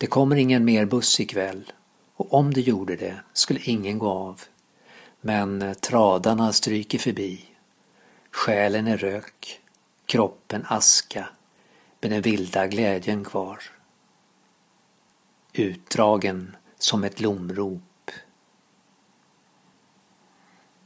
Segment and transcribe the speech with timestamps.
[0.00, 1.72] Det kommer ingen mer buss ikväll
[2.16, 4.40] och om det gjorde det skulle ingen gå av.
[5.20, 7.44] Men eh, tradarna stryker förbi.
[8.30, 9.60] Själen är rök,
[10.06, 11.28] kroppen aska
[12.00, 13.62] med den vilda glädjen kvar.
[15.52, 18.10] Utdragen som ett lomrop.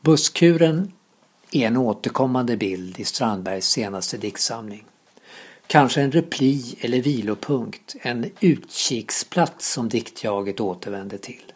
[0.00, 0.92] Busskuren
[1.50, 4.89] är en återkommande bild i Strandbergs senaste diktsamling.
[5.70, 11.52] Kanske en repli eller vilopunkt, en utkiksplats som diktjaget återvänder till.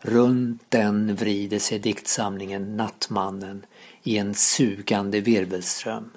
[0.00, 3.66] Runt den vrider sig diktsamlingen Nattmannen
[4.02, 6.10] i en sugande virvelström.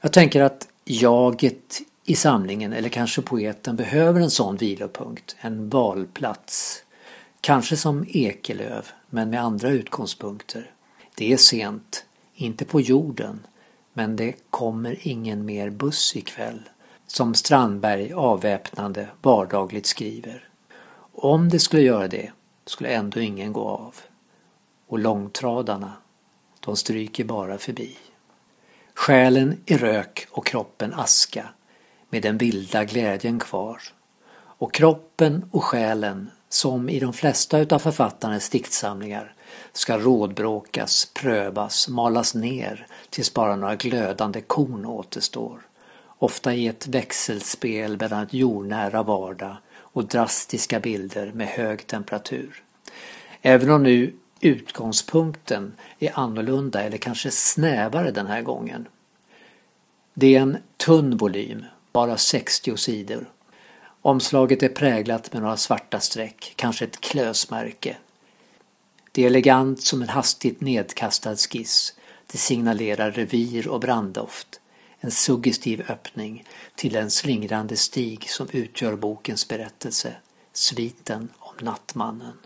[0.00, 6.82] Jag tänker att jaget i samlingen, eller kanske poeten, behöver en sån vilopunkt, en valplats.
[7.40, 10.70] Kanske som Ekelöv, men med andra utgångspunkter.
[11.14, 12.04] Det är sent,
[12.34, 13.46] inte på jorden,
[13.96, 16.68] men det kommer ingen mer buss ikväll,
[17.06, 20.48] som Strandberg avväpnande vardagligt skriver.
[21.12, 22.32] Om det skulle göra det
[22.66, 23.94] skulle ändå ingen gå av.
[24.86, 25.92] Och långtradarna,
[26.60, 27.96] de stryker bara förbi.
[28.94, 31.48] Själen i rök och kroppen aska
[32.10, 33.82] med den vilda glädjen kvar.
[34.36, 39.34] Och kroppen och själen, som i de flesta utav författarens diktsamlingar,
[39.72, 45.60] ska rådbråkas, prövas, malas ner tills bara några glödande korn återstår.
[46.18, 52.62] Ofta i ett växelspel mellan ett jordnära vardag och drastiska bilder med hög temperatur.
[53.42, 58.86] Även om nu utgångspunkten är annorlunda eller kanske snävare den här gången.
[60.14, 63.30] Det är en tunn volym, bara 60 sidor.
[64.02, 67.96] Omslaget är präglat med några svarta streck, kanske ett klösmärke.
[69.14, 71.94] Det är elegant som en hastigt nedkastad skiss.
[72.26, 74.60] Det signalerar revir och branddoft.
[74.98, 80.16] En suggestiv öppning till en slingrande stig som utgör bokens berättelse.
[80.52, 82.38] Sviten om Nattmannen.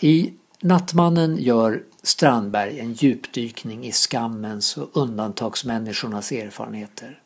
[0.00, 7.22] I Nattmannen gör Strandberg en djupdykning i skammens och undantagsmänniskornas erfarenheter.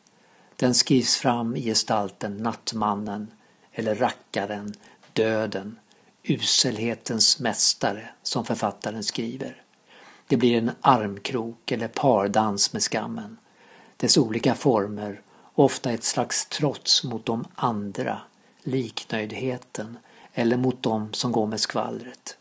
[0.55, 3.31] Den skrivs fram i gestalten Nattmannen
[3.73, 4.73] eller rackaren,
[5.13, 5.79] döden,
[6.27, 9.61] uselhetens mästare som författaren skriver.
[10.27, 13.37] Det blir en armkrok eller pardans med skammen.
[13.97, 15.21] Dess olika former,
[15.53, 18.21] och ofta ett slags trots mot de andra,
[18.63, 19.97] liknöjdheten
[20.33, 22.37] eller mot dem som går med skvallret.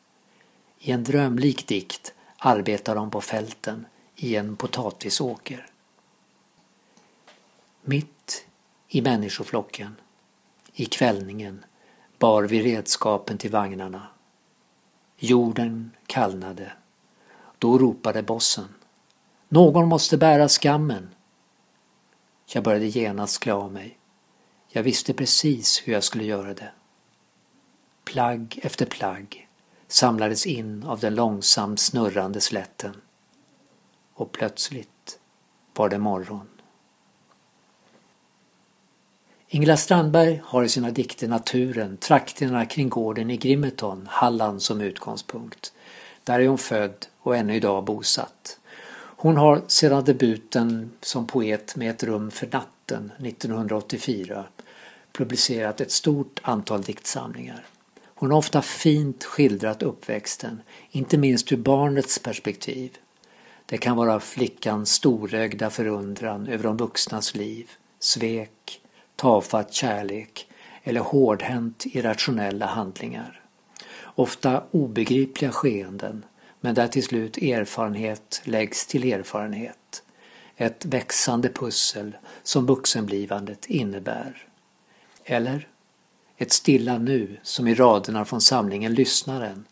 [0.78, 3.86] I en drömlik dikt arbetar de på fälten
[4.16, 5.66] i en potatisåker.
[7.82, 8.46] Mitt
[8.88, 9.96] i människoflocken,
[10.72, 11.64] i kvällningen,
[12.24, 14.06] bar vi redskapen till vagnarna.
[15.16, 16.72] Jorden kallnade.
[17.58, 18.74] Då ropade bossen.
[19.48, 21.14] Någon måste bära skammen.
[22.46, 23.98] Jag började genast klä av mig.
[24.68, 26.72] Jag visste precis hur jag skulle göra det.
[28.04, 29.48] Plagg efter plagg
[29.88, 33.00] samlades in av den långsamt snurrande slätten.
[34.14, 35.18] Och plötsligt
[35.74, 36.48] var det morgon.
[39.54, 45.72] Ingela Strandberg har i sina dikter naturen, trakterna kring gården i Grimeton, Halland som utgångspunkt.
[46.24, 48.58] Där är hon född och ännu idag bosatt.
[48.94, 54.44] Hon har sedan debuten som poet med ett rum för natten 1984
[55.12, 57.66] publicerat ett stort antal diktsamlingar.
[58.14, 60.60] Hon har ofta fint skildrat uppväxten,
[60.90, 62.96] inte minst ur barnets perspektiv.
[63.66, 68.80] Det kan vara flickans storögda förundran över de vuxnas liv, svek,
[69.24, 70.48] tafatt kärlek
[70.82, 73.42] eller hårdhänt irrationella handlingar.
[74.02, 76.24] Ofta obegripliga skeenden,
[76.60, 80.02] men där till slut erfarenhet läggs till erfarenhet.
[80.56, 84.48] Ett växande pussel som vuxenblivandet innebär.
[85.24, 85.68] Eller
[86.36, 89.64] ett stilla nu som i raderna från samlingen Lyssnaren.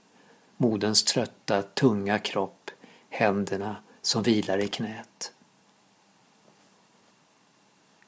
[0.56, 2.70] Modens trötta, tunga kropp,
[3.10, 5.32] händerna som vilar i knät.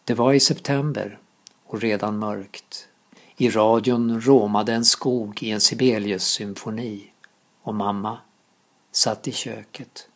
[0.05, 1.19] Det var i september
[1.75, 2.89] och redan mörkt.
[3.37, 7.03] I radion råmade en skog i en Sibelius-symfoni
[7.63, 8.19] och mamma
[8.93, 10.09] satt i köket.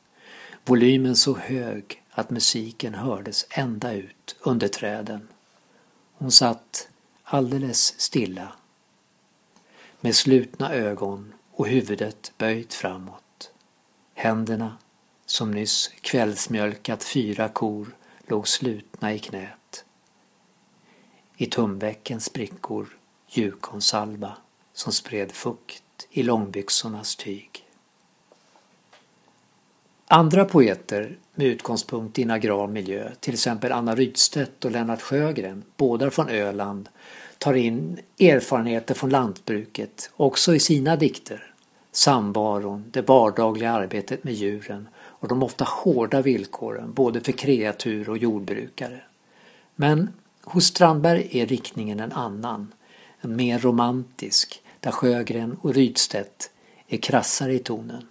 [0.64, 5.28] Volymen så hög att musiken hördes ända ut under träden.
[6.14, 6.88] Hon satt
[7.24, 8.52] alldeles stilla
[10.00, 13.52] med slutna ögon och huvudet böjt framåt.
[14.14, 14.76] Händerna,
[15.26, 17.96] som nyss kvällsmjölkat fyra kor,
[18.26, 19.57] låg slutna i knät.
[21.40, 22.88] I tumveckens sprickor
[23.28, 24.32] ljuskonsalva
[24.72, 27.64] som spred fukt i långbyxornas tyg.
[30.08, 35.64] Andra poeter med utgångspunkt i en agrar miljö, till exempel Anna Rydstedt och Lennart Sjögren,
[35.76, 36.88] båda från Öland,
[37.38, 41.54] tar in erfarenheter från lantbruket också i sina dikter.
[41.92, 48.18] Samvaron, det vardagliga arbetet med djuren och de ofta hårda villkoren både för kreatur och
[48.18, 49.00] jordbrukare.
[49.74, 50.12] Men
[50.50, 52.74] hos Strandberg är riktningen en annan,
[53.20, 56.50] en mer romantisk, där Sjögren och Rydstedt
[56.88, 58.06] är krassare i tonen.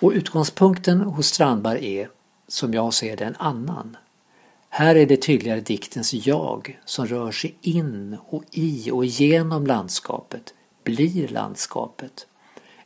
[0.00, 2.08] Och utgångspunkten hos Strandberg är,
[2.48, 3.96] som jag ser det, en annan.
[4.68, 10.54] Här är det tydligare diktens jag som rör sig in och i och genom landskapet,
[10.84, 12.26] blir landskapet.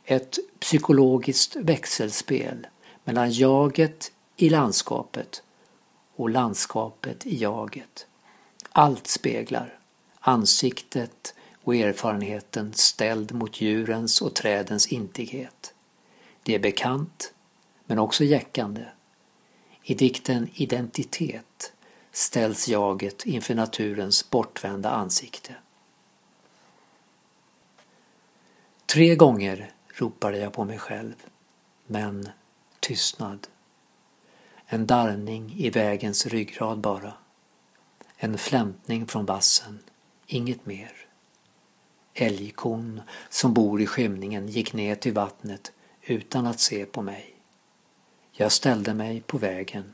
[0.05, 2.67] Ett psykologiskt växelspel
[3.03, 5.43] mellan jaget i landskapet
[6.15, 8.06] och landskapet i jaget.
[8.79, 9.79] Allt speglar
[10.19, 15.73] ansiktet och erfarenheten ställd mot djurens och trädens intighet.
[16.43, 17.33] Det är bekant,
[17.85, 18.85] men också jäckande.
[19.83, 21.73] I dikten Identitet
[22.11, 25.55] ställs jaget inför naturens bortvända ansikte.
[28.85, 31.15] Tre gånger ropade jag på mig själv,
[31.87, 32.29] men
[32.79, 33.47] tystnad.
[34.65, 37.13] En darrning i vägens ryggrad bara.
[38.19, 39.79] En flämtning från vassen,
[40.25, 40.91] inget mer.
[42.13, 45.71] Älgkon som bor i skymningen gick ner till vattnet
[46.01, 47.35] utan att se på mig.
[48.31, 49.93] Jag ställde mig på vägen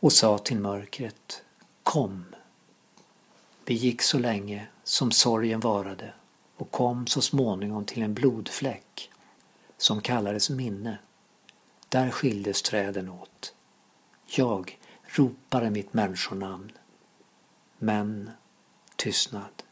[0.00, 1.42] och sa till mörkret
[1.82, 2.24] Kom.
[3.64, 6.14] Vi gick så länge som sorgen varade
[6.56, 9.10] och kom så småningom till en blodfläck
[9.76, 10.98] som kallades minne.
[11.88, 13.54] Där skildes träden åt.
[14.26, 14.78] Jag
[15.18, 16.72] ropade mitt människonamn.
[17.78, 18.30] Men
[18.96, 19.62] tystnad.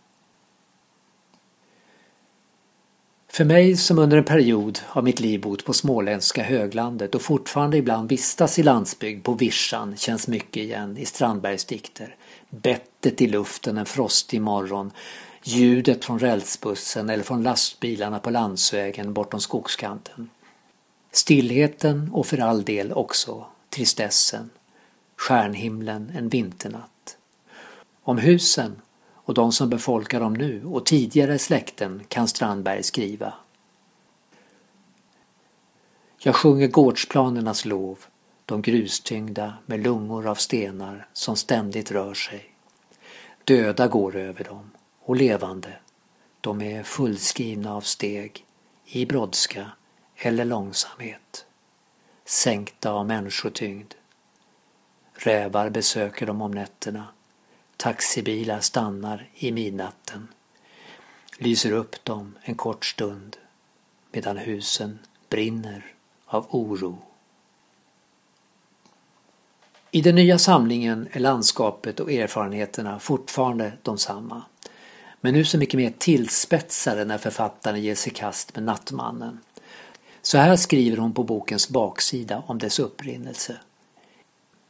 [3.34, 7.76] För mig som under en period av mitt liv bott på småländska höglandet och fortfarande
[7.76, 12.16] ibland vistas i landsbygd på vischan känns mycket igen i Strandbergs dikter.
[12.50, 14.92] Bettet i luften en frostig morgon,
[15.42, 20.30] ljudet från rälsbussen eller från lastbilarna på landsvägen bortom skogskanten.
[21.12, 24.50] Stillheten och för all del också tristessen,
[25.24, 27.16] stjärnhimlen en vinternatt.
[28.02, 28.82] Om husen
[29.14, 33.34] och de som befolkar dem nu och tidigare släkten kan Strandberg skriva.
[36.18, 37.98] Jag sjunger gårdsplanernas lov,
[38.46, 42.54] de grustyngda med lungor av stenar som ständigt rör sig.
[43.44, 45.78] Döda går över dem och levande.
[46.40, 48.46] De är fullskrivna av steg,
[48.86, 49.70] i brådska
[50.16, 51.46] eller långsamhet.
[52.24, 53.94] Sänkta av människotyngd.
[55.14, 57.06] Rävar besöker dem om nätterna
[57.76, 60.28] Taxibilar stannar i midnatten,
[61.38, 63.36] lyser upp dem en kort stund
[64.12, 65.84] medan husen brinner
[66.26, 66.98] av oro.
[69.90, 74.42] I den nya samlingen är landskapet och erfarenheterna fortfarande de samma.
[75.20, 79.40] Men nu så mycket mer tillspetsade när författaren ger sig kast med Nattmannen.
[80.22, 83.56] Så här skriver hon på bokens baksida om dess upprinnelse.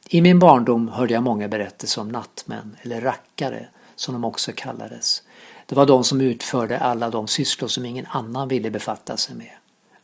[0.08, 5.22] I min barndom hörde jag många berättelser om nattmän, eller rackare som de också kallades.
[5.66, 9.52] Det var de som utförde alla de sysslor som ingen annan ville befatta sig med.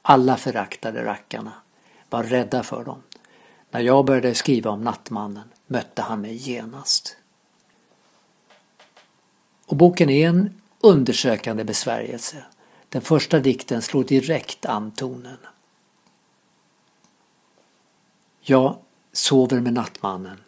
[0.03, 1.53] Alla föraktade rackarna,
[2.11, 3.03] var rädda för dem.
[3.71, 7.17] När jag började skriva om Nattmannen mötte han mig genast.
[9.67, 12.45] Och boken är en undersökande besvärjelse.
[12.89, 15.39] Den första dikten slår direkt an tonen.
[18.41, 18.81] Ja,
[19.13, 20.39] sover med nattmannen.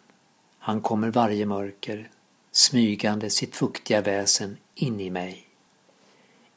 [0.59, 2.09] Han kommer varje mörker,
[2.51, 5.47] smygande sitt fuktiga väsen in i mig.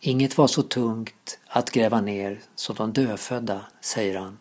[0.01, 4.39] Inget var så tungt att gräva ner som de dödfödda, säger han.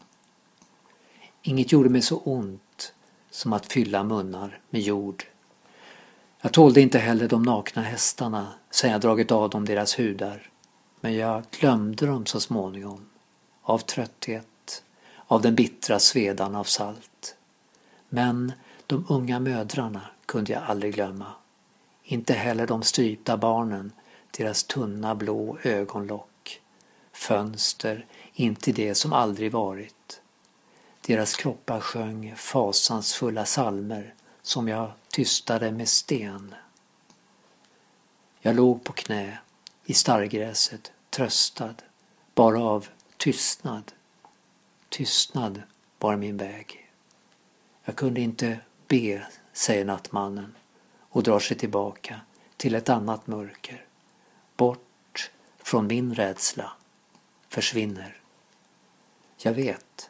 [1.42, 2.94] Inget gjorde mig så ont
[3.32, 5.26] som att fylla munnar med jord.
[6.42, 10.50] Jag tålde inte heller de nakna hästarna sen jag dragit av dem deras hudar,
[11.02, 13.10] men jag glömde dem så småningom,
[13.62, 14.84] av trötthet,
[15.28, 17.35] av den bittra svedan av salt.
[18.16, 18.54] Men
[18.88, 21.26] de unga mödrarna kunde jag aldrig glömma.
[22.04, 23.92] Inte heller de strypta barnen,
[24.32, 26.62] deras tunna blå ögonlock.
[27.12, 30.22] Fönster in till det som aldrig varit.
[31.02, 36.56] Deras kroppar sjöng fasansfulla salmer som jag tystade med sten.
[38.40, 39.38] Jag låg på knä
[39.86, 41.76] i starrgräset, tröstad,
[42.36, 43.92] bara av tystnad.
[44.90, 45.62] Tystnad
[46.00, 46.85] var min väg.
[47.86, 50.56] Jag kunde inte be, säger nattmannen
[51.00, 52.22] och drar sig tillbaka
[52.58, 53.86] till ett annat mörker.
[54.58, 56.72] Bort från min rädsla.
[57.50, 58.18] Försvinner.
[59.38, 60.10] Jag vet.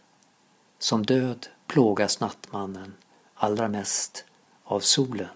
[0.79, 2.93] Som död plågas nattmannen
[3.35, 4.25] allra mest
[4.63, 5.27] av solen.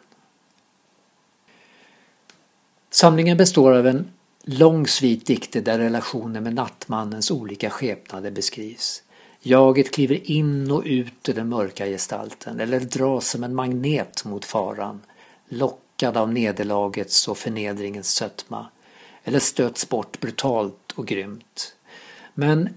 [2.90, 4.12] Samlingen består av en
[4.44, 9.04] lång svit dikter där relationen med nattmannens olika skepnader beskrivs.
[9.42, 14.46] Jaget kliver in och ut ur den mörka gestalten eller dras som en magnet mot
[14.46, 15.02] faran,
[15.50, 18.66] lockad av nederlagets och förnedringens sötma,
[19.24, 21.76] eller stöts bort brutalt och grymt.
[22.34, 22.70] Men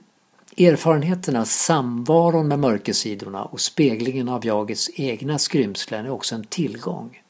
[0.57, 7.23] erfarenheterna, samvaron med mörkersidorna och speglingen av jagets egna skrymslen är också en tillgång.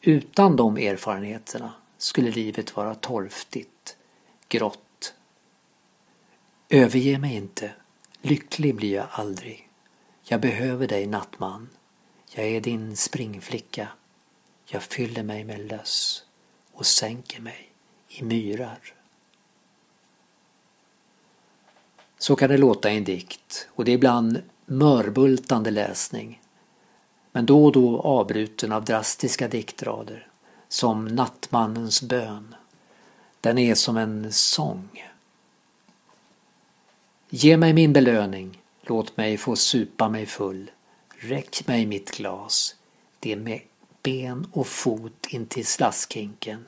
[0.00, 3.96] Utan de erfarenheterna skulle livet vara torftigt,
[4.48, 5.14] grått.
[6.68, 7.72] Överge mig inte,
[8.28, 9.68] lycklig blir jag aldrig.
[10.22, 11.68] Jag behöver dig nattman.
[12.34, 13.88] Jag är din springflicka.
[14.66, 16.24] Jag fyller mig med löss
[16.72, 17.72] och sänker mig
[18.08, 18.78] i myrar.
[22.18, 26.42] Så kan det låta i en dikt och det är ibland mörbultande läsning.
[27.32, 30.26] Men då och då avbruten av drastiska diktrader
[30.68, 32.54] som nattmannens bön.
[33.40, 35.08] Den är som en sång.
[37.30, 40.70] Ge mig min belöning, låt mig få supa mig full.
[41.18, 42.74] Räck mig mitt glas,
[43.20, 43.60] det med
[44.02, 46.66] ben och fot in till slaskhinken.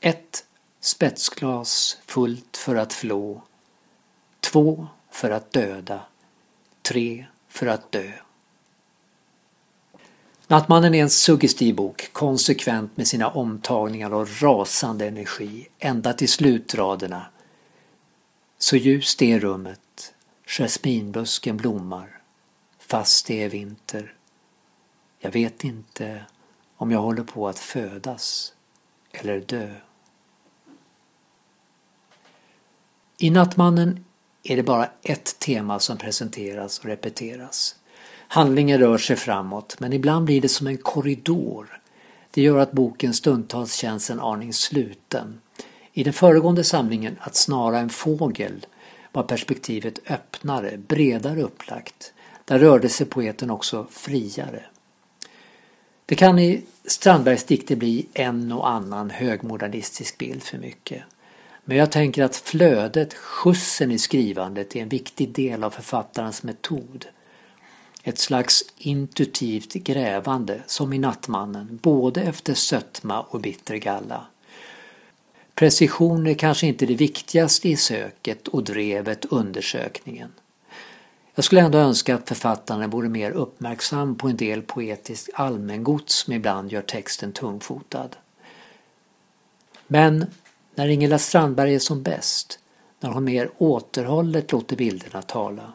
[0.00, 0.44] Ett
[0.80, 3.42] spetsglas fullt för att flå.
[4.40, 6.00] Två för att döda.
[6.82, 8.12] Tre för att dö.
[10.46, 17.26] Nattmannen är en suggestiv bok, konsekvent med sina omtagningar och rasande energi, ända till slutraderna.
[18.58, 20.14] Så ljust är rummet,
[20.46, 22.20] jasminbusken blommar,
[22.78, 24.14] fast det är vinter.
[25.18, 26.24] Jag vet inte
[26.76, 28.52] om jag håller på att födas
[29.12, 29.74] eller dö.
[33.18, 34.04] I Nattmannen
[34.42, 37.76] är det bara ett tema som presenteras och repeteras.
[38.28, 41.80] Handlingen rör sig framåt men ibland blir det som en korridor.
[42.30, 45.40] Det gör att boken stundtals känns en aning sluten.
[45.98, 48.66] I den föregående samlingen Att snara en fågel
[49.12, 52.12] var perspektivet öppnare, bredare upplagt.
[52.44, 54.64] Där rörde sig poeten också friare.
[56.06, 61.02] Det kan i Strandbergs dikter bli en och annan högmodernistisk bild för mycket.
[61.64, 67.06] Men jag tänker att flödet, skjutsen i skrivandet är en viktig del av författarens metod.
[68.02, 74.26] Ett slags intuitivt grävande som i Nattmannen, både efter sötma och bitter galla.
[75.56, 80.32] Precision är kanske inte det viktigaste i söket och drevet undersökningen.
[81.34, 86.32] Jag skulle ändå önska att författaren vore mer uppmärksam på en del poetiskt allmängods som
[86.32, 88.08] ibland gör texten tungfotad.
[89.86, 90.26] Men
[90.74, 92.58] när Ingela Strandberg är som bäst,
[93.00, 95.72] när hon mer återhållet låter bilderna tala,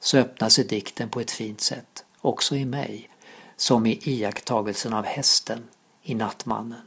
[0.00, 3.10] så öppnar sig dikten på ett fint sätt, också i mig,
[3.56, 5.62] som i iakttagelsen av hästen
[6.02, 6.80] i Nattmannen.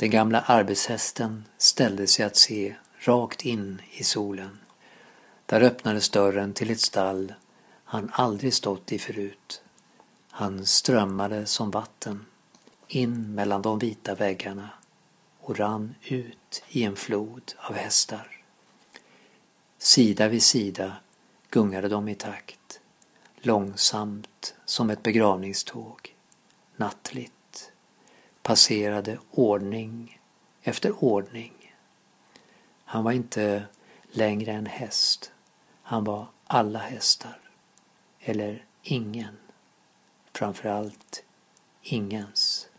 [0.00, 4.58] Den gamla arbetshästen ställde sig att se rakt in i solen.
[5.46, 7.34] Där öppnades dörren till ett stall
[7.84, 9.62] han aldrig stått i förut.
[10.30, 12.26] Han strömmade som vatten
[12.88, 14.70] in mellan de vita väggarna
[15.40, 18.42] och rann ut i en flod av hästar.
[19.78, 20.96] Sida vid sida
[21.50, 22.80] gungade de i takt,
[23.36, 26.14] långsamt som ett begravningståg,
[26.76, 27.32] nattligt,
[28.50, 30.20] passerade ordning
[30.62, 31.74] efter ordning.
[32.84, 33.64] Han var inte
[34.10, 35.32] längre en häst,
[35.82, 37.40] han var alla hästar,
[38.20, 39.36] eller ingen,
[40.32, 41.24] framförallt
[41.82, 42.69] ingens.